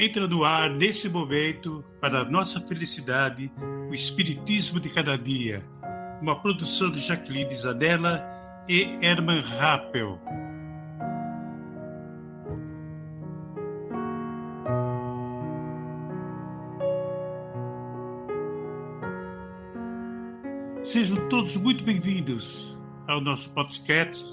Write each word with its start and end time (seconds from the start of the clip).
Entra 0.00 0.28
no 0.28 0.44
ar, 0.44 0.70
nesse 0.70 1.08
momento, 1.08 1.84
para 2.00 2.22
nossa 2.22 2.60
felicidade, 2.60 3.50
o 3.90 3.92
Espiritismo 3.92 4.78
de 4.78 4.88
Cada 4.88 5.18
Dia, 5.18 5.60
uma 6.22 6.40
produção 6.40 6.88
de 6.88 7.00
Jacqueline 7.00 7.52
Zanella 7.56 8.24
e 8.68 8.96
Herman 9.02 9.40
Rappel. 9.40 10.16
Sejam 20.84 21.28
todos 21.28 21.56
muito 21.56 21.82
bem-vindos 21.82 22.78
ao 23.08 23.20
nosso 23.20 23.50
podcast 23.50 24.32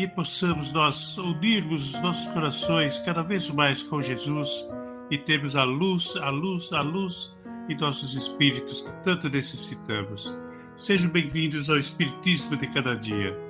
e 0.00 0.08
possamos 0.08 0.72
nós 0.72 1.16
unirmos 1.16 1.94
os 1.94 2.00
nossos 2.00 2.26
corações 2.32 2.98
cada 2.98 3.22
vez 3.22 3.48
mais 3.50 3.84
com 3.84 4.02
Jesus 4.02 4.66
e 5.10 5.18
termos 5.18 5.54
a 5.54 5.64
luz, 5.64 6.16
a 6.16 6.30
luz, 6.30 6.72
a 6.72 6.80
luz 6.80 7.36
em 7.68 7.76
nossos 7.76 8.14
espíritos 8.14 8.82
que 8.82 8.92
tanto 9.04 9.28
necessitamos. 9.28 10.36
Sejam 10.76 11.10
bem-vindos 11.10 11.70
ao 11.70 11.78
Espiritismo 11.78 12.56
de 12.56 12.66
cada 12.68 12.94
dia. 12.94 13.45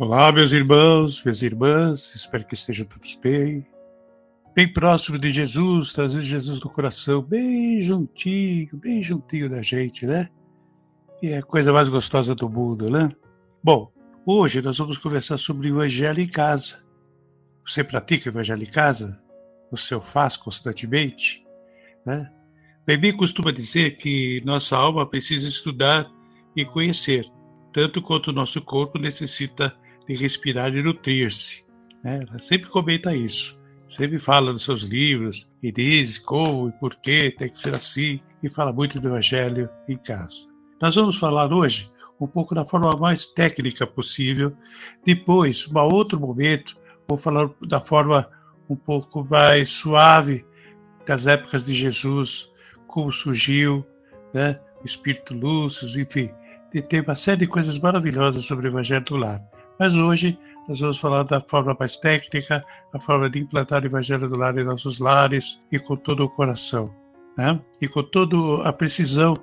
Olá, 0.00 0.32
meus 0.32 0.50
irmãos, 0.52 1.22
minhas 1.22 1.42
irmãs, 1.42 2.14
espero 2.14 2.46
que 2.46 2.54
estejam 2.54 2.86
todos 2.86 3.16
bem. 3.16 3.66
Bem 4.54 4.72
próximo 4.72 5.18
de 5.18 5.28
Jesus, 5.28 5.92
trazer 5.92 6.22
Jesus 6.22 6.58
no 6.58 6.70
coração, 6.70 7.20
bem 7.20 7.82
juntinho, 7.82 8.78
bem 8.78 9.02
juntinho 9.02 9.50
da 9.50 9.60
gente, 9.60 10.06
né? 10.06 10.30
E 11.22 11.28
é 11.28 11.36
a 11.36 11.42
coisa 11.42 11.70
mais 11.70 11.90
gostosa 11.90 12.34
do 12.34 12.48
mundo, 12.48 12.88
né? 12.88 13.10
Bom, 13.62 13.92
hoje 14.24 14.62
nós 14.62 14.78
vamos 14.78 14.96
conversar 14.96 15.36
sobre 15.36 15.70
o 15.70 15.74
Evangelho 15.74 16.20
em 16.22 16.28
casa. 16.28 16.82
Você 17.66 17.84
pratica 17.84 18.30
o 18.30 18.32
Evangelho 18.32 18.62
em 18.62 18.70
casa? 18.70 19.22
Você 19.70 19.94
o 19.94 20.00
faz 20.00 20.34
constantemente? 20.34 21.44
Né? 22.06 22.26
Bem, 22.86 23.14
costuma 23.14 23.52
dizer 23.52 23.98
que 23.98 24.40
nossa 24.46 24.78
alma 24.78 25.06
precisa 25.06 25.46
estudar 25.46 26.10
e 26.56 26.64
conhecer, 26.64 27.30
tanto 27.70 28.00
quanto 28.00 28.28
o 28.28 28.32
nosso 28.32 28.62
corpo 28.62 28.98
necessita 28.98 29.78
de 30.14 30.22
respirar 30.22 30.74
e 30.74 30.82
nutrir-se. 30.82 31.64
Né? 32.02 32.24
Ela 32.28 32.40
sempre 32.40 32.68
comenta 32.68 33.14
isso, 33.14 33.58
sempre 33.88 34.18
fala 34.18 34.52
nos 34.52 34.64
seus 34.64 34.82
livros 34.82 35.48
e 35.62 35.70
diz 35.70 36.18
como 36.18 36.68
e 36.68 36.72
por 36.72 36.96
que 36.96 37.30
tem 37.30 37.48
que 37.48 37.58
ser 37.58 37.74
assim 37.74 38.20
e 38.42 38.48
fala 38.48 38.72
muito 38.72 38.98
do 38.98 39.08
Evangelho 39.08 39.68
em 39.88 39.96
casa. 39.96 40.48
Nós 40.80 40.94
vamos 40.94 41.16
falar 41.16 41.52
hoje 41.52 41.90
um 42.20 42.26
pouco 42.26 42.54
da 42.54 42.64
forma 42.64 42.90
mais 42.98 43.26
técnica 43.26 43.86
possível. 43.86 44.52
Depois, 45.04 45.66
um 45.68 45.78
outro 45.78 46.18
momento, 46.18 46.76
vou 47.08 47.16
falar 47.16 47.48
da 47.66 47.80
forma 47.80 48.28
um 48.68 48.76
pouco 48.76 49.26
mais 49.30 49.70
suave 49.70 50.44
das 51.06 51.26
épocas 51.26 51.64
de 51.64 51.72
Jesus, 51.72 52.50
como 52.86 53.10
surgiu, 53.10 53.84
né? 54.34 54.60
Espírito 54.84 55.34
Lúcio, 55.34 55.86
enfim, 56.00 56.30
tem 56.88 57.00
uma 57.00 57.14
série 57.14 57.38
de 57.38 57.46
coisas 57.46 57.78
maravilhosas 57.78 58.44
sobre 58.44 58.66
o 58.66 58.70
Evangelho 58.70 59.04
do 59.04 59.16
Lar. 59.16 59.42
Mas 59.80 59.94
hoje 59.94 60.38
nós 60.68 60.78
vamos 60.78 60.98
falar 60.98 61.24
da 61.24 61.40
forma 61.40 61.74
mais 61.80 61.96
técnica, 61.96 62.62
a 62.92 62.98
forma 62.98 63.30
de 63.30 63.38
implantar 63.38 63.82
o 63.82 63.86
Evangelho 63.86 64.28
do 64.28 64.36
Lar 64.36 64.56
em 64.58 64.62
nossos 64.62 64.98
lares 64.98 65.58
e 65.72 65.78
com 65.78 65.96
todo 65.96 66.22
o 66.22 66.28
coração, 66.28 66.94
né? 67.38 67.58
e 67.80 67.88
com 67.88 68.02
toda 68.02 68.62
a 68.68 68.74
precisão 68.74 69.34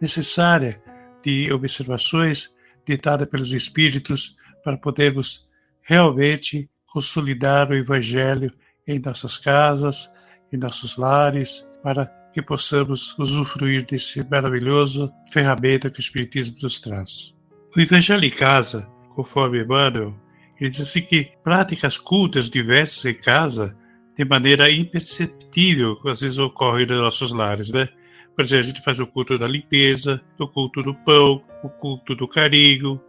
necessária 0.00 0.82
de 1.22 1.50
observações 1.52 2.52
ditadas 2.84 3.28
pelos 3.28 3.52
Espíritos 3.52 4.36
para 4.64 4.76
podermos 4.76 5.48
realmente 5.80 6.68
consolidar 6.92 7.70
o 7.70 7.74
Evangelho 7.74 8.52
em 8.88 8.98
nossas 8.98 9.38
casas, 9.38 10.12
em 10.52 10.56
nossos 10.56 10.96
lares, 10.96 11.70
para 11.84 12.06
que 12.32 12.42
possamos 12.42 13.16
usufruir 13.16 13.86
desse 13.86 14.28
maravilhoso 14.28 15.12
ferramenta 15.30 15.88
que 15.88 16.00
o 16.00 16.02
Espiritismo 16.02 16.56
nos 16.60 16.80
traz. 16.80 17.32
O 17.76 17.80
Evangelho 17.80 18.24
em 18.24 18.30
casa 18.30 18.92
conforme 19.14 19.62
Emmanuel, 19.62 20.14
ele 20.60 20.70
diz 20.70 20.80
assim 20.80 21.02
que 21.02 21.30
práticas 21.42 21.98
cultas 21.98 22.50
diversas 22.50 23.04
em 23.04 23.14
casa, 23.14 23.76
de 24.16 24.24
maneira 24.24 24.70
imperceptível, 24.70 25.96
às 26.06 26.20
vezes 26.20 26.38
ocorrem 26.38 26.86
nos 26.86 26.98
nossos 26.98 27.32
lares, 27.32 27.72
né? 27.72 27.88
Por 28.34 28.44
exemplo, 28.44 28.64
a 28.64 28.68
gente 28.68 28.82
faz 28.82 29.00
o 29.00 29.06
culto 29.06 29.38
da 29.38 29.46
limpeza, 29.46 30.20
o 30.38 30.46
culto 30.46 30.82
do 30.82 30.94
pão, 30.94 31.42
o 31.62 31.68
culto 31.68 32.14
do 32.14 32.28
carinho, 32.28 33.00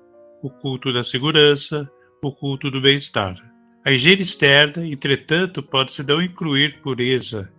o 0.41 0.49
culto 0.49 0.93
da 0.93 1.03
segurança, 1.03 1.89
o 2.21 2.31
culto 2.31 2.69
do 2.69 2.81
bem-estar. 2.81 3.35
A 3.83 3.91
higiene 3.91 4.21
externa, 4.21 4.85
entretanto, 4.85 5.61
pode-se 5.61 6.03
não 6.03 6.21
incluir 6.21 6.81
pureza 6.81 7.51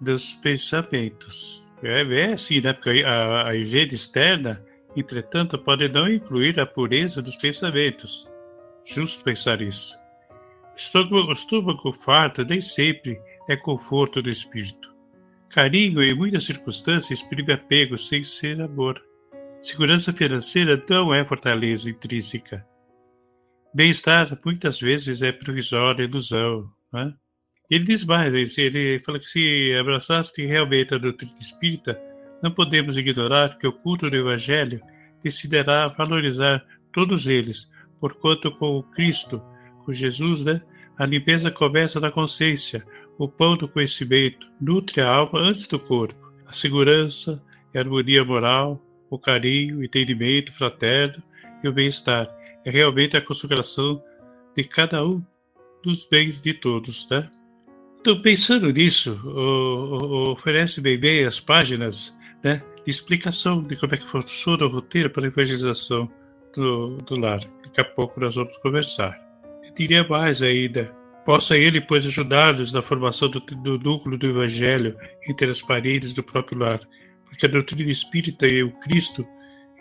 dos 0.00 0.34
pensamentos. 0.34 1.72
É, 1.82 2.02
é 2.02 2.32
assim, 2.32 2.60
né? 2.60 2.72
Porque 2.72 3.04
a, 3.04 3.48
a 3.48 3.56
higiene 3.56 3.94
externa 3.94 4.64
Entretanto, 4.96 5.58
pode 5.58 5.88
não 5.88 6.08
incluir 6.08 6.58
a 6.58 6.66
pureza 6.66 7.22
dos 7.22 7.36
pensamentos. 7.36 8.28
Justo 8.84 9.22
pensar 9.22 9.60
isso. 9.60 9.98
O 10.74 11.32
estômago 11.32 11.92
farto 11.92 12.44
nem 12.44 12.60
sempre 12.60 13.20
é 13.48 13.56
conforto 13.56 14.22
do 14.22 14.30
espírito. 14.30 14.90
Carinho, 15.50 16.02
em 16.02 16.14
muitas 16.14 16.44
circunstâncias, 16.44 17.20
exprime 17.20 17.52
apego 17.52 17.98
sem 17.98 18.22
ser 18.22 18.60
amor. 18.60 19.00
Segurança 19.60 20.12
financeira 20.12 20.82
não 20.88 21.12
é 21.12 21.24
fortaleza 21.24 21.90
intrínseca. 21.90 22.66
Bem-estar, 23.74 24.38
muitas 24.44 24.80
vezes, 24.80 25.22
é 25.22 25.32
provisória, 25.32 26.04
ilusão. 26.04 26.70
Né? 26.92 27.12
Ele 27.68 27.84
diz 27.84 28.04
mais, 28.04 28.58
ele 28.58 28.98
fala 29.00 29.18
que 29.18 29.28
se 29.28 29.74
abraçasse 29.78 30.44
realmente 30.44 30.94
a 30.94 30.98
doutrina 30.98 31.36
espírita, 31.38 32.00
não 32.42 32.50
podemos 32.50 32.96
ignorar 32.96 33.58
que 33.58 33.66
o 33.66 33.72
culto 33.72 34.08
do 34.08 34.16
Evangelho 34.16 34.80
decidirá 35.22 35.86
valorizar 35.86 36.64
todos 36.92 37.26
eles, 37.26 37.70
porquanto 38.00 38.50
com 38.52 38.78
o 38.78 38.82
Cristo, 38.82 39.42
com 39.84 39.92
Jesus, 39.92 40.42
né, 40.42 40.60
a 40.98 41.06
limpeza 41.06 41.50
começa 41.50 42.00
na 42.00 42.10
consciência, 42.10 42.84
o 43.18 43.28
pão 43.28 43.56
do 43.56 43.68
conhecimento 43.68 44.46
nutre 44.60 45.00
a 45.00 45.08
alma 45.08 45.40
antes 45.40 45.66
do 45.66 45.78
corpo, 45.78 46.32
a 46.46 46.52
segurança 46.52 47.42
e 47.74 47.78
a 47.78 47.80
harmonia 47.80 48.24
moral, 48.24 48.82
o 49.10 49.18
carinho, 49.18 49.78
o 49.78 49.84
entendimento 49.84 50.52
fraterno 50.52 51.22
e 51.62 51.68
o 51.68 51.72
bem-estar. 51.72 52.28
É 52.64 52.70
realmente 52.70 53.16
a 53.16 53.20
consagração 53.20 54.02
de 54.56 54.64
cada 54.64 55.04
um 55.04 55.22
dos 55.82 56.06
bens 56.06 56.40
de 56.40 56.54
todos, 56.54 57.08
né? 57.10 57.30
Então, 58.00 58.20
pensando 58.20 58.70
nisso, 58.72 59.18
oferece 60.30 60.80
bem 60.80 60.98
bem 60.98 61.24
as 61.24 61.38
páginas 61.38 62.18
né, 62.42 62.62
explicação 62.86 63.62
de 63.62 63.76
como 63.76 63.94
é 63.94 63.98
que 63.98 64.06
funciona 64.06 64.64
o 64.64 64.68
roteiro 64.68 65.10
para 65.10 65.24
a 65.24 65.28
evangelização 65.28 66.10
do, 66.54 66.98
do 66.98 67.16
lar. 67.16 67.40
Daqui 67.64 67.80
a 67.80 67.84
pouco 67.84 68.20
nós 68.20 68.34
vamos 68.34 68.56
conversar. 68.58 69.18
Eu 69.64 69.74
diria 69.74 70.06
mais 70.06 70.42
ainda, 70.42 70.86
possa 71.24 71.56
ele, 71.56 71.80
pois, 71.80 72.06
ajudar-nos 72.06 72.72
na 72.72 72.82
formação 72.82 73.28
do, 73.28 73.40
do 73.40 73.78
núcleo 73.78 74.18
do 74.18 74.26
Evangelho 74.26 74.96
entre 75.28 75.50
as 75.50 75.62
paredes 75.62 76.14
do 76.14 76.22
próprio 76.22 76.58
lar, 76.58 76.80
porque 77.26 77.46
a 77.46 77.48
doutrina 77.48 77.90
espírita 77.90 78.46
e 78.46 78.62
o 78.62 78.72
Cristo 78.80 79.26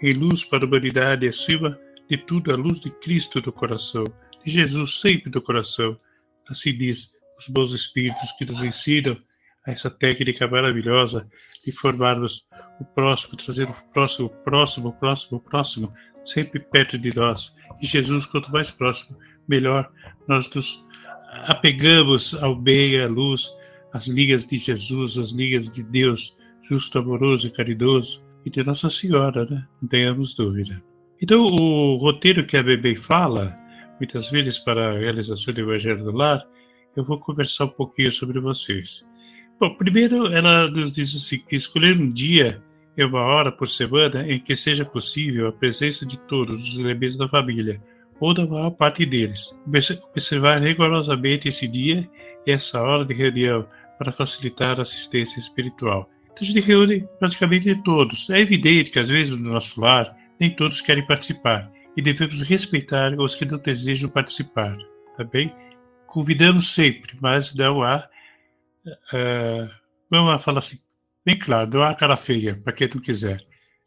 em 0.02 0.14
luz 0.14 0.44
para 0.44 0.64
a 0.64 0.68
humanidade 0.68 1.28
acima 1.28 1.78
de 2.10 2.18
tudo 2.18 2.52
a 2.52 2.56
luz 2.56 2.80
de 2.80 2.90
Cristo 2.90 3.42
do 3.42 3.52
coração, 3.52 4.04
de 4.44 4.52
Jesus 4.52 5.00
sempre 5.00 5.30
do 5.30 5.42
coração. 5.42 5.98
Assim 6.50 6.76
diz 6.76 7.14
os 7.38 7.48
bons 7.48 7.74
espíritos 7.74 8.32
que 8.38 8.46
nos 8.46 8.64
ensinam 8.64 9.18
essa 9.71 9.89
técnica 9.89 10.48
maravilhosa 10.48 11.27
de 11.66 11.71
formarmos 11.71 12.45
o 12.80 12.86
próximo, 12.86 13.36
trazer 13.38 13.69
o 13.69 13.75
próximo, 13.94 14.30
próximo, 14.44 14.94
próximo, 14.94 15.39
próximo, 15.39 15.94
sempre 16.25 16.60
perto 16.60 16.98
de 16.98 17.16
nós. 17.16 17.54
E 17.81 17.86
Jesus, 17.86 18.25
quanto 18.25 18.51
mais 18.51 18.71
próximo, 18.71 19.18
melhor 19.48 19.89
nós 20.27 20.50
nos 20.54 20.86
apegamos 21.48 22.33
ao 22.36 22.56
bem, 22.56 23.01
à 23.01 23.07
luz, 23.07 23.50
às 23.94 24.07
ligas 24.07 24.45
de 24.45 24.57
Jesus, 24.57 25.18
às 25.18 25.31
ligas 25.31 25.71
de 25.71 25.83
Deus, 25.83 26.36
justo, 26.62 27.00
amoroso 27.00 27.48
e 27.48 27.51
caridoso, 27.51 28.24
e 28.45 28.50
de 28.50 28.63
Nossa 28.63 28.89
Senhora, 28.89 29.45
né? 29.45 29.68
Não 29.81 29.89
tenhamos 29.89 30.36
dúvida. 30.36 30.81
Então, 31.21 31.42
o 31.42 31.98
roteiro 31.98 32.45
que 32.45 32.56
a 32.56 32.63
Bebê 32.63 32.95
fala, 32.95 33.57
muitas 34.00 34.30
vezes 34.30 34.57
para 34.60 34.92
a 34.92 35.00
realização 35.00 35.54
do 35.54 35.60
Evangelho 35.60 36.04
do 36.04 36.12
Lar, 36.12 36.45
eu 36.95 37.04
vou 37.04 37.19
conversar 37.19 37.66
um 37.66 37.69
pouquinho 37.69 38.12
sobre 38.13 38.39
vocês. 38.39 39.10
Bom, 39.60 39.74
primeiro 39.76 40.28
ela 40.28 40.72
nos 40.72 40.92
diz 40.92 41.14
assim, 41.14 41.40
que 41.40 41.56
escolher 41.56 42.00
um 42.00 42.10
dia 42.10 42.64
é 42.96 43.06
uma 43.06 43.20
hora 43.20 43.52
por 43.52 43.68
semana 43.68 44.26
em 44.26 44.40
que 44.40 44.56
seja 44.56 44.86
possível 44.86 45.48
a 45.48 45.52
presença 45.52 46.06
de 46.06 46.18
todos 46.18 46.64
os 46.64 46.80
elementos 46.80 47.18
da 47.18 47.28
família, 47.28 47.82
ou 48.22 48.34
da 48.34 48.46
maior 48.46 48.72
parte 48.72 49.06
deles. 49.06 49.54
Observar 50.12 50.62
rigorosamente 50.62 51.50
esse 51.50 51.68
dia 51.68 52.10
e 52.48 52.52
essa 52.52 52.82
hora 52.82 53.04
de 53.04 53.14
reunião 53.14 53.68
para 53.98 54.14
facilitar 54.14 54.80
a 54.80 54.84
assistência 54.84 55.40
espiritual. 55.40 56.10
Então, 56.24 56.38
a 56.40 56.44
gente 56.44 56.62
reúne 56.62 57.06
praticamente 57.20 57.84
todos. 57.84 58.30
É 58.30 58.40
evidente 58.40 58.92
que, 58.92 59.00
às 59.00 59.10
vezes, 59.10 59.36
no 59.36 59.52
nosso 59.52 59.82
lar, 59.82 60.16
nem 60.40 60.56
todos 60.56 60.80
querem 60.80 61.06
participar 61.06 61.70
e 61.98 62.02
devemos 62.02 62.42
respeitar 62.44 63.14
os 63.20 63.36
que 63.36 63.44
não 63.44 63.58
desejam 63.58 64.10
participar, 64.10 64.78
tá 65.18 65.24
bem? 65.26 65.54
Convidamos 66.08 66.74
sempre, 66.74 67.18
mas 67.22 67.54
não 67.54 67.84
há. 67.84 68.08
Vamos 70.10 70.44
falar 70.44 70.60
assim, 70.60 70.80
bem 71.26 71.38
claro, 71.38 71.70
não 71.70 71.84
há 71.84 71.94
cara 71.94 72.18
feia 72.18 72.56
para 72.56 72.74
quem 72.74 72.90
não 72.94 73.02
quiser. 73.02 73.40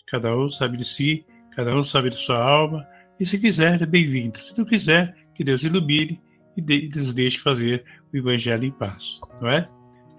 Cada 0.07 0.37
um 0.37 0.49
sabe 0.49 0.77
de 0.77 0.85
si, 0.85 1.25
cada 1.57 1.75
um 1.77 1.83
sabe 1.83 2.11
de 2.11 2.17
sua 2.17 2.43
alma, 2.43 2.87
e 3.19 3.27
se 3.27 3.39
quiser, 3.39 3.81
é 3.81 3.87
bem-vindo. 3.87 4.39
Se 4.39 4.57
não 4.57 4.65
quiser, 4.65 5.15
que 5.35 5.43
Deus 5.43 5.65
ilumine 5.65 6.21
e 6.57 6.89
nos 6.95 7.13
deixe 7.13 7.39
fazer 7.39 7.85
o 8.13 8.17
Evangelho 8.17 8.65
em 8.65 8.71
paz, 8.71 9.21
não 9.41 9.49
é? 9.49 9.67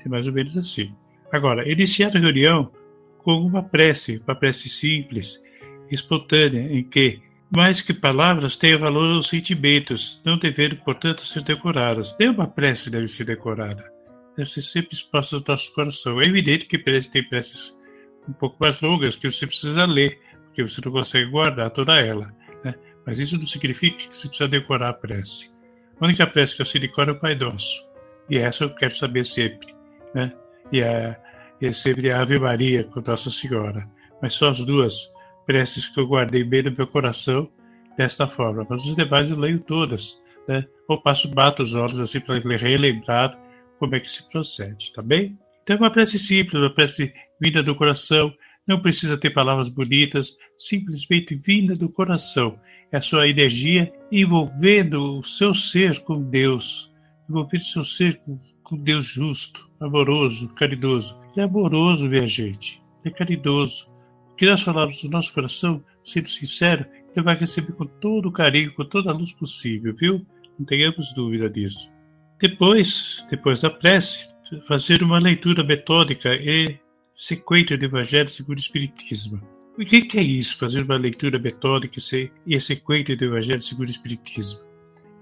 É 0.03 0.09
mais 0.09 0.27
ou 0.27 0.33
menos 0.33 0.57
assim. 0.57 0.93
Agora, 1.31 1.69
iniciar 1.71 2.15
a 2.15 2.19
reunião 2.19 2.71
com 3.19 3.35
uma 3.39 3.63
prece, 3.63 4.21
uma 4.27 4.35
prece 4.35 4.67
simples, 4.67 5.41
espontânea, 5.89 6.61
em 6.75 6.83
que, 6.83 7.21
mais 7.55 7.81
que 7.81 7.93
palavras, 7.93 8.55
tenha 8.55 8.77
valor 8.77 9.17
os 9.17 9.29
sentimentos, 9.29 10.19
não 10.25 10.37
devendo, 10.37 10.75
portanto, 10.77 11.25
ser 11.25 11.43
decoradas. 11.43 12.15
Nem 12.19 12.29
uma 12.29 12.47
prece 12.47 12.89
deve 12.89 13.07
ser 13.07 13.25
decorada. 13.25 13.92
Exposta 14.37 15.37
no 15.37 15.43
nosso 15.47 15.73
coração. 15.73 16.21
É 16.21 16.25
evidente 16.25 16.65
que 16.65 16.77
tem 16.77 17.23
preces 17.23 17.79
um 18.27 18.33
pouco 18.33 18.57
mais 18.59 18.79
longas 18.81 19.15
que 19.15 19.29
você 19.29 19.45
precisa 19.45 19.85
ler, 19.85 20.19
porque 20.45 20.63
você 20.63 20.81
não 20.83 20.91
consegue 20.91 21.29
guardar 21.29 21.69
toda 21.71 21.99
ela. 21.99 22.33
Né? 22.63 22.73
Mas 23.05 23.19
isso 23.19 23.37
não 23.37 23.45
significa 23.45 23.97
que 23.97 24.15
você 24.15 24.27
precisa 24.27 24.47
decorar 24.47 24.89
a 24.89 24.93
prece. 24.93 25.51
A 25.99 26.05
única 26.05 26.25
prece 26.25 26.55
que 26.55 26.61
eu 26.61 26.65
sei 26.65 26.81
decorar 26.81 27.09
é 27.09 27.15
o 27.15 27.19
Pai 27.19 27.35
Nosso. 27.35 27.85
E 28.29 28.37
essa 28.37 28.63
eu 28.63 28.75
quero 28.75 28.95
saber 28.95 29.23
sempre. 29.23 29.75
Né? 30.15 30.33
E, 30.71 30.81
a, 30.81 31.19
e 31.61 31.67
é 31.67 31.73
sempre 31.73 32.11
a 32.11 32.21
Ave 32.21 32.39
Maria 32.39 32.83
com 32.85 33.01
Nossa 33.01 33.29
Senhora. 33.29 33.87
Mas 34.21 34.35
são 34.35 34.49
as 34.49 34.63
duas 34.63 35.11
preces 35.45 35.87
que 35.87 35.99
eu 35.99 36.07
guardei 36.07 36.43
bem 36.43 36.63
no 36.63 36.71
meu 36.71 36.87
coração 36.87 37.49
desta 37.97 38.27
forma. 38.27 38.65
Mas 38.69 38.85
os 38.85 38.95
demais 38.95 39.29
eu 39.29 39.37
leio 39.37 39.59
todas. 39.59 40.21
Né? 40.47 40.65
Ou 40.87 41.01
passo, 41.01 41.27
bato 41.27 41.61
os 41.63 41.75
olhos 41.75 41.99
assim 41.99 42.19
para 42.19 42.35
relembrar 42.57 43.37
como 43.83 43.95
é 43.95 43.99
que 43.99 44.09
se 44.09 44.29
procede, 44.29 44.93
tá 44.93 45.01
bem? 45.01 45.37
Então 45.61 45.75
é 45.75 45.79
uma 45.79 45.91
prece 45.91 46.17
simples, 46.17 46.53
uma 46.53 46.73
prece 46.73 47.13
vinda 47.37 47.61
do 47.61 47.75
coração, 47.75 48.33
não 48.65 48.81
precisa 48.81 49.17
ter 49.17 49.31
palavras 49.31 49.67
bonitas, 49.67 50.37
simplesmente 50.57 51.35
vinda 51.35 51.75
do 51.75 51.89
coração. 51.89 52.57
É 52.93 52.97
a 52.97 53.01
sua 53.01 53.27
energia 53.27 53.91
envolvendo 54.09 55.17
o 55.17 55.21
seu 55.21 55.53
ser 55.53 55.99
com 56.03 56.23
Deus, 56.23 56.93
envolvendo 57.29 57.59
o 57.59 57.65
seu 57.65 57.83
ser 57.83 58.21
com, 58.21 58.39
com 58.63 58.77
Deus 58.77 59.05
justo, 59.05 59.69
amoroso, 59.81 60.55
caridoso. 60.55 61.19
Ele 61.33 61.41
é 61.41 61.43
amoroso, 61.43 62.07
minha 62.07 62.25
gente, 62.25 62.81
ele 63.03 63.13
é 63.13 63.17
caridoso. 63.17 63.93
O 64.31 64.35
que 64.35 64.45
nós 64.45 64.61
falamos 64.61 65.01
do 65.01 65.09
nosso 65.09 65.33
coração, 65.33 65.83
sendo 66.05 66.29
sincero, 66.29 66.85
ele 67.13 67.25
vai 67.25 67.35
receber 67.35 67.75
com 67.75 67.85
todo 67.85 68.29
o 68.29 68.31
carinho, 68.31 68.73
com 68.73 68.85
toda 68.85 69.11
a 69.11 69.13
luz 69.13 69.33
possível, 69.33 69.93
viu? 69.93 70.25
Não 70.57 70.65
tenhamos 70.65 71.11
dúvida 71.13 71.49
disso. 71.49 71.91
Depois, 72.39 73.25
depois 73.29 73.59
da 73.61 73.69
prece, 73.69 74.29
fazer 74.67 75.01
uma 75.03 75.19
leitura 75.19 75.63
metódica 75.63 76.33
e 76.35 76.77
sequência 77.13 77.77
do 77.77 77.85
Evangelho 77.85 78.27
segundo 78.27 78.57
o 78.57 78.61
Espiritismo. 78.61 79.41
O 79.77 79.85
que 79.85 80.07
é 80.17 80.21
isso, 80.21 80.57
fazer 80.57 80.83
uma 80.83 80.97
leitura 80.97 81.39
metódica 81.39 81.99
e 82.45 82.59
sequência 82.59 83.15
do 83.15 83.25
Evangelho 83.25 83.61
segundo 83.61 83.87
o 83.87 83.91
Espiritismo? 83.91 84.59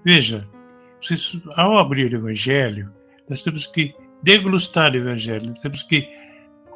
Veja, 0.04 0.48
ao 1.56 1.78
abrir 1.78 2.12
o 2.12 2.16
Evangelho, 2.16 2.92
nós 3.28 3.42
temos 3.42 3.66
que 3.66 3.94
degustar 4.22 4.92
o 4.92 4.96
Evangelho, 4.96 5.54
temos 5.62 5.82
que 5.82 6.08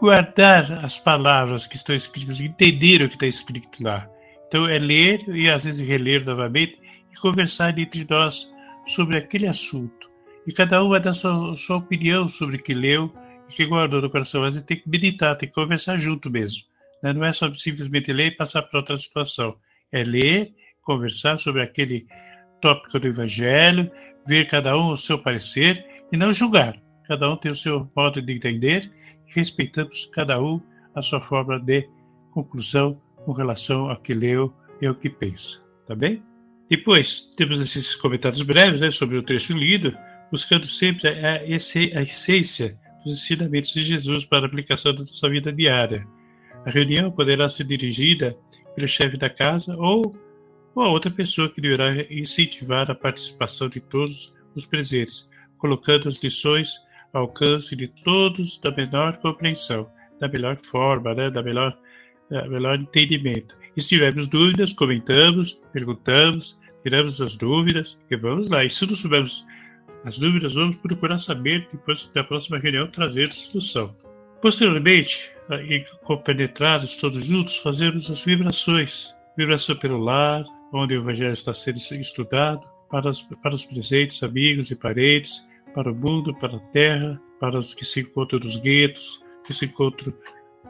guardar 0.00 0.85
as 0.85 0.99
palavras 0.99 1.67
que 1.67 1.77
estão 1.77 1.94
escritas, 1.94 2.41
entender 2.41 3.03
o 3.03 3.09
que 3.09 3.15
está 3.15 3.27
escrito 3.27 3.83
lá. 3.83 4.09
Então, 4.47 4.67
é 4.67 4.79
ler 4.79 5.21
e 5.29 5.50
às 5.50 5.65
vezes 5.65 5.87
reler 5.87 6.25
novamente 6.25 6.79
e 7.12 7.21
conversar 7.21 7.77
entre 7.79 8.06
nós 8.09 8.50
sobre 8.87 9.19
aquele 9.19 9.47
assunto. 9.47 10.06
E 10.46 10.52
cada 10.52 10.82
um 10.82 10.88
vai 10.88 11.00
dar 11.00 11.12
sua, 11.12 11.56
sua 11.56 11.76
opinião 11.76 12.28
sobre 12.28 12.56
o 12.56 12.62
que 12.62 12.72
leu 12.72 13.12
e 13.48 13.52
que 13.52 13.66
guardou 13.66 14.00
no 14.00 14.10
coração, 14.10 14.43
mas 14.43 14.60
tem 14.62 14.76
que 14.78 14.88
meditar, 14.88 15.37
tem 15.37 15.48
que 15.48 15.54
conversar 15.54 15.96
junto 15.96 16.31
mesmo. 16.31 16.64
Né? 17.02 17.12
Não 17.12 17.25
é 17.25 17.32
só 17.32 17.52
simplesmente 17.54 18.12
ler 18.12 18.26
e 18.26 18.31
passar 18.31 18.62
para 18.62 18.81
outra 18.81 18.96
situação. 18.96 19.56
É 19.90 20.02
ler, 20.04 20.52
conversar 20.82 21.38
sobre 21.38 21.62
aquele 21.62 22.06
tópico 22.60 22.98
do 22.98 23.06
Evangelho, 23.06 23.90
ver 24.26 24.46
cada 24.46 24.76
um 24.76 24.90
o 24.90 24.96
seu 24.96 25.19
parecer 25.19 25.84
e 26.12 26.16
não 26.16 26.32
julgar. 26.32 26.76
Cada 27.06 27.31
um 27.31 27.37
tem 27.37 27.50
o 27.50 27.54
seu 27.54 27.90
modo 27.94 28.20
de 28.20 28.32
entender 28.32 28.90
e 29.28 29.34
respeitamos 29.34 30.06
cada 30.06 30.40
um 30.40 30.60
a 30.94 31.02
sua 31.02 31.20
forma 31.20 31.58
de 31.60 31.88
conclusão 32.31 32.92
com 33.25 33.32
relação 33.32 33.90
ao 33.90 33.96
que 33.96 34.14
leu 34.14 34.52
e 34.81 34.87
ao 34.87 34.94
que 34.94 35.10
pensa. 35.10 35.60
Tá 35.87 35.94
bem? 35.94 36.22
Depois, 36.69 37.22
temos 37.37 37.60
esses 37.60 37.94
comentários 37.94 38.42
breves 38.42 38.81
né, 38.81 38.90
sobre 38.90 39.16
o 39.16 39.22
trecho 39.22 39.52
lido, 39.52 39.96
buscando 40.31 40.67
sempre 40.67 41.08
a, 41.08 41.37
a 41.40 42.02
essência 42.02 42.78
dos 43.05 43.23
ensinamentos 43.23 43.70
de 43.70 43.82
Jesus 43.82 44.25
para 44.25 44.44
a 44.44 44.46
aplicação 44.46 44.94
da 44.94 45.06
sua 45.06 45.31
vida 45.31 45.52
diária. 45.52 46.06
A 46.64 46.70
reunião 46.70 47.11
poderá 47.11 47.49
ser 47.49 47.64
dirigida 47.64 48.37
pelo 48.75 48.88
chefe 48.88 49.17
da 49.17 49.31
casa 49.31 49.76
ou, 49.76 50.17
ou 50.75 50.82
a 50.82 50.88
outra 50.88 51.11
pessoa 51.11 51.49
que 51.49 51.61
deverá 51.61 51.94
incentivar 52.11 52.90
a 52.90 52.94
participação 52.94 53.69
de 53.69 53.81
todos 53.81 54.34
os 54.55 54.67
presentes, 54.67 55.31
colocando 55.58 56.08
as 56.08 56.23
lições 56.23 56.75
ao 57.12 57.23
alcance 57.23 57.76
de 57.76 57.88
todos 58.05 58.58
da 58.58 58.70
menor 58.70 59.17
compreensão, 59.19 59.88
da 60.20 60.28
melhor 60.28 60.56
forma, 60.56 61.14
né, 61.14 61.31
da 61.31 61.43
melhor, 61.43 61.78
da 62.28 62.49
melhor 62.49 62.78
entendimento. 62.78 63.55
E 63.76 63.82
se 63.82 63.90
tivermos 63.90 64.26
dúvidas, 64.26 64.73
comentamos, 64.73 65.58
perguntamos, 65.73 66.58
tiramos 66.82 67.20
as 67.20 67.37
dúvidas 67.37 68.00
e 68.11 68.16
vamos 68.16 68.49
lá. 68.49 68.64
E 68.64 68.71
se 68.71 68.87
não 68.87 68.95
soubermos 68.95 69.45
as 70.06 70.20
dúvidas, 70.20 70.54
vamos 70.54 70.76
procurar 70.76 71.18
saber, 71.18 71.68
depois 71.72 72.06
da 72.14 72.22
próxima 72.22 72.58
reunião, 72.60 72.86
trazer 72.86 73.32
solução. 73.32 73.92
Posteriormente, 74.40 75.28
e 75.68 75.84
compenetrados 76.04 76.96
todos 76.96 77.26
juntos, 77.26 77.56
fazemos 77.56 78.08
as 78.08 78.22
vibrações. 78.22 79.12
Vibração 79.36 79.75
pelo 79.75 79.98
lar, 79.98 80.44
onde 80.72 80.94
o 80.94 81.00
Evangelho 81.00 81.32
está 81.32 81.52
sendo 81.52 81.78
estudado, 81.78 82.64
para 82.88 83.10
os, 83.10 83.22
para 83.22 83.52
os 83.52 83.66
presentes, 83.66 84.22
amigos 84.22 84.70
e 84.70 84.76
parentes, 84.76 85.44
para 85.75 85.90
o 85.90 85.94
mundo, 85.94 86.32
para 86.38 86.56
a 86.56 86.60
terra, 86.70 87.20
para 87.40 87.58
os 87.58 87.75
que 87.75 87.84
se 87.84 88.00
encontram 88.02 88.38
nos 88.38 88.58
guetos, 88.58 89.20
que 89.44 89.52
se 89.52 89.64
encontram 89.64 90.14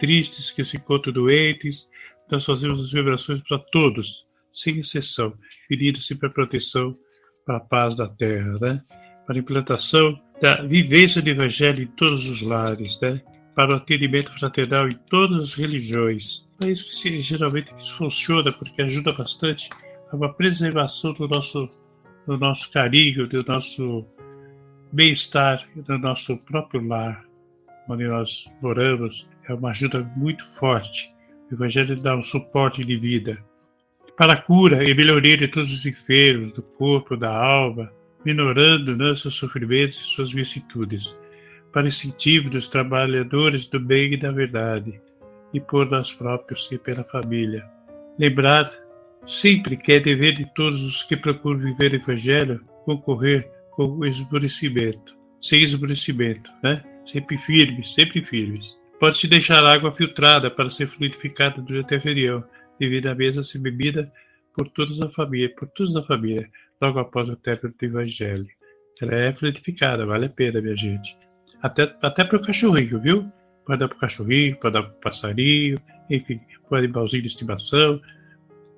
tristes, 0.01 0.51
que 0.51 0.65
se 0.65 0.79
encontram 0.79 1.13
doentes. 1.13 1.91
Nós 2.31 2.47
fazemos 2.47 2.81
as 2.81 2.91
vibrações 2.91 3.43
para 3.43 3.59
todos, 3.71 4.27
sem 4.51 4.79
exceção, 4.79 5.35
pedindo 5.69 6.01
sempre 6.01 6.27
a 6.27 6.31
proteção 6.31 6.97
para 7.45 7.59
a 7.59 7.61
paz 7.61 7.95
da 7.95 8.09
terra, 8.09 8.59
né? 8.59 8.83
Para 9.27 9.37
a 9.37 9.39
implantação 9.39 10.19
da 10.41 10.63
vivência 10.63 11.21
do 11.21 11.29
Evangelho 11.29 11.83
em 11.83 11.87
todos 11.87 12.29
os 12.29 12.43
lares, 12.43 13.01
né? 13.01 13.21
para 13.57 13.73
o 13.73 13.77
atendimento 13.77 14.39
fraternal 14.39 14.89
em 14.89 14.99
todas 15.09 15.43
as 15.43 15.55
religiões. 15.55 16.47
É 16.63 16.69
isso 16.69 16.85
que 16.85 16.95
se, 16.95 17.21
geralmente 17.21 17.73
funciona, 17.97 18.53
porque 18.53 18.83
ajuda 18.83 19.13
bastante 19.13 19.71
a 20.13 20.17
uma 20.17 20.33
preservação 20.33 21.15
do 21.15 21.27
nosso, 21.27 21.69
do 22.27 22.37
nosso 22.37 22.71
carinho, 22.71 23.27
do 23.27 23.43
nosso 23.45 24.05
bem-estar, 24.93 25.67
do 25.75 25.99
nosso 25.99 26.37
próprio 26.37 26.87
lar, 26.87 27.25
onde 27.89 28.07
nós 28.07 28.45
moramos. 28.61 29.27
É 29.49 29.55
uma 29.55 29.71
ajuda 29.71 30.03
muito 30.17 30.47
forte. 30.59 31.11
O 31.51 31.55
Evangelho 31.55 31.97
dá 31.97 32.15
um 32.15 32.23
suporte 32.23 32.85
de 32.85 32.97
vida 32.99 33.43
para 34.19 34.35
a 34.35 34.43
cura 34.43 34.89
e 34.89 34.95
melhoria 34.95 35.37
de 35.37 35.49
todos 35.49 35.73
os 35.73 35.87
enfermos, 35.87 36.53
do 36.53 36.63
corpo, 36.63 37.17
da 37.17 37.35
alma, 37.35 37.91
minorando 38.27 38.97
nossos 38.97 39.37
sofrimentos 39.37 40.01
e 40.01 40.03
suas 40.03 40.33
vicissitudes, 40.33 41.17
para 41.73 41.87
incentivo 41.87 42.51
dos 42.51 42.67
trabalhadores 42.67 43.69
do 43.69 43.79
bem 43.79 44.15
e 44.15 44.17
da 44.17 44.33
verdade, 44.33 45.01
e 45.55 45.61
por 45.61 45.89
nós 45.89 46.13
próprios 46.13 46.69
e 46.73 46.77
pela 46.77 47.05
família. 47.05 47.65
Lembrar 48.19 48.69
sempre 49.25 49.77
que 49.77 49.93
é 49.93 50.01
dever 50.01 50.35
de 50.35 50.45
todos 50.57 50.83
os 50.83 51.05
que 51.05 51.17
procuram 51.17 51.61
viver 51.61 51.93
o 51.93 51.97
Evangelho 51.97 52.65
concorrer 52.85 53.49
com 53.71 53.91
o 53.91 54.05
esmorecimento, 54.05 55.17
sem 55.41 55.63
esmorecimento, 55.63 56.51
né? 56.65 56.83
sempre 57.07 57.37
firmes, 57.37 57.95
sempre 57.95 58.21
firmes. 58.21 58.77
Pode-se 58.99 59.29
deixar 59.29 59.65
água 59.65 59.93
filtrada 59.93 60.51
para 60.51 60.69
ser 60.69 60.89
fluidificada 60.89 61.63
durante 61.63 61.95
a 61.95 61.99
reunião, 61.99 62.43
à 63.09 63.15
mesa 63.15 63.45
ser 63.45 63.61
bebida 63.61 64.13
por 64.53 64.69
toda 64.71 65.07
a 65.07 65.09
família, 65.09 65.55
por 65.55 65.69
todos 65.69 65.93
da 65.93 66.03
família, 66.03 66.51
logo 66.81 66.99
após 66.99 67.29
o 67.29 67.37
término 67.37 67.75
do 67.79 67.85
Evangelho. 67.85 68.49
Ela 69.01 69.15
é 69.15 69.33
frutificada, 69.33 70.07
vale 70.07 70.27
a 70.27 70.31
pena, 70.31 70.61
minha 70.61 70.77
gente. 70.77 71.17
Até, 71.63 71.95
até 72.03 72.25
para 72.25 72.39
o 72.39 72.43
cachorrinho, 72.43 73.01
viu? 73.01 73.31
Pode 73.67 73.81
dar 73.81 73.89
para 73.89 73.97
o 73.97 74.01
cachorrinho, 74.01 74.57
pode 74.57 74.75
dar 74.75 74.83
para 74.85 74.93
o 74.93 75.01
passarinho, 75.01 75.79
enfim, 76.09 76.41
por 76.69 76.79
animalzinho 76.79 77.23
de 77.23 77.29
estimação, 77.29 78.01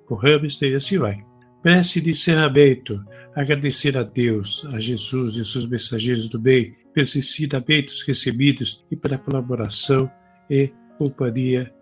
com 0.06 0.14
hamster 0.14 0.72
e 0.72 0.74
assim 0.74 0.98
vai. 0.98 1.24
Prece 1.62 2.00
de 2.00 2.10
encerramento. 2.10 3.04
Agradecer 3.34 3.96
a 3.96 4.02
Deus, 4.02 4.66
a 4.72 4.80
Jesus 4.80 5.36
e 5.36 5.44
seus 5.44 5.66
mensageiros 5.66 6.28
do 6.28 6.38
bem 6.38 6.74
pelos 6.94 7.14
ensinamentos 7.14 8.02
recebidos 8.02 8.84
e 8.90 8.96
pela 8.96 9.18
colaboração 9.18 10.10
e 10.50 10.72
companhia 10.96 11.72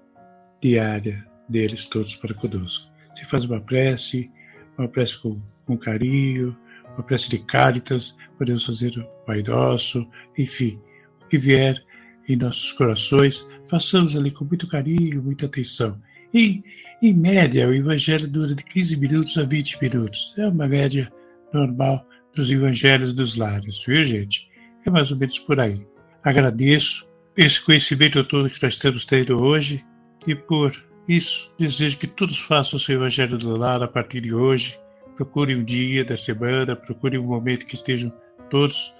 diária 0.60 1.26
deles 1.48 1.86
todos 1.86 2.16
para 2.16 2.34
conosco. 2.34 2.92
Se 3.16 3.24
faz 3.24 3.44
uma 3.44 3.60
prece, 3.60 4.30
uma 4.76 4.88
prece 4.88 5.20
com, 5.22 5.40
com 5.66 5.76
carinho, 5.76 6.56
uma 6.94 7.02
prece 7.02 7.28
de 7.28 7.38
cáritas, 7.38 8.16
podemos 8.38 8.64
fazer 8.64 8.96
o 8.98 9.04
Pai 9.26 9.42
Nosso, 9.42 10.06
enfim, 10.38 10.80
o 11.22 11.28
que 11.28 11.36
vier 11.36 11.82
em 12.28 12.36
nossos 12.36 12.72
corações, 12.72 13.46
façamos 13.68 14.16
ali 14.16 14.30
com 14.30 14.44
muito 14.44 14.66
carinho, 14.68 15.22
muita 15.22 15.46
atenção. 15.46 16.00
E, 16.32 16.62
em 17.02 17.14
média, 17.14 17.68
o 17.68 17.74
Evangelho 17.74 18.28
dura 18.28 18.54
de 18.54 18.62
15 18.62 18.96
minutos 18.96 19.38
a 19.38 19.44
20 19.44 19.80
minutos. 19.80 20.34
É 20.36 20.46
uma 20.46 20.66
média 20.66 21.12
normal 21.52 22.06
dos 22.34 22.50
Evangelhos 22.50 23.12
dos 23.12 23.36
lares, 23.36 23.82
viu, 23.86 24.04
gente? 24.04 24.48
É 24.84 24.90
mais 24.90 25.10
ou 25.10 25.16
menos 25.16 25.38
por 25.38 25.60
aí. 25.60 25.86
Agradeço 26.22 27.06
esse 27.36 27.60
conhecimento 27.62 28.22
todo 28.24 28.50
que 28.50 28.62
nós 28.62 28.74
estamos 28.74 29.04
tendo 29.04 29.42
hoje 29.42 29.84
e 30.26 30.34
por 30.34 30.72
isso 31.08 31.52
desejo 31.58 31.98
que 31.98 32.06
todos 32.06 32.38
façam 32.38 32.76
o 32.76 32.80
seu 32.80 32.96
Evangelho 32.96 33.38
do 33.38 33.56
lar 33.56 33.82
a 33.82 33.88
partir 33.88 34.20
de 34.20 34.34
hoje. 34.34 34.78
Procurem 35.16 35.56
um 35.56 35.64
dia 35.64 36.04
da 36.04 36.16
semana, 36.16 36.76
procurem 36.76 37.18
um 37.18 37.26
momento 37.26 37.66
que 37.66 37.74
estejam 37.74 38.12
todos 38.50 38.94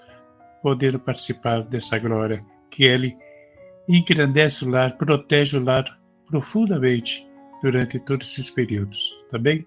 podendo 0.61 0.99
participar 0.99 1.63
dessa 1.63 1.97
glória 1.99 2.43
que 2.69 2.83
Ele 2.83 3.15
engrandece 3.87 4.65
o 4.65 4.69
lar, 4.69 4.97
protege 4.97 5.57
o 5.57 5.63
lar 5.63 5.85
profundamente 6.29 7.25
durante 7.61 7.99
todos 7.99 8.31
esses 8.31 8.49
períodos, 8.49 9.17
tá 9.31 9.37
bem? 9.37 9.65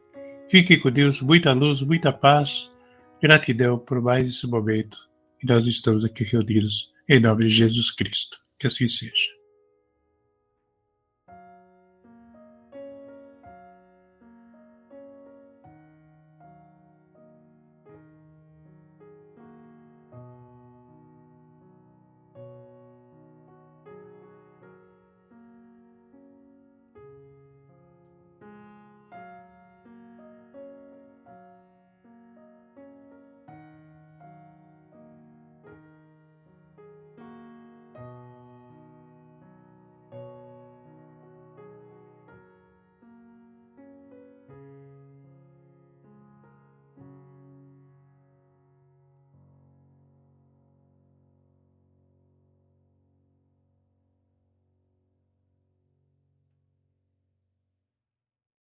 Fiquem 0.48 0.80
com 0.80 0.90
Deus, 0.90 1.22
muita 1.22 1.52
luz, 1.52 1.82
muita 1.82 2.12
paz, 2.12 2.70
gratidão 3.22 3.78
por 3.78 4.00
mais 4.02 4.28
esse 4.28 4.46
momento. 4.46 4.98
E 5.42 5.46
nós 5.46 5.66
estamos 5.66 6.04
aqui 6.04 6.24
reunidos 6.24 6.92
em 7.08 7.20
nome 7.20 7.44
de 7.44 7.50
Jesus 7.50 7.90
Cristo. 7.90 8.36
Que 8.58 8.66
assim 8.66 8.86
seja. 8.86 9.39